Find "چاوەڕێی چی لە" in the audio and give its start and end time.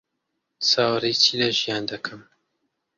0.69-1.47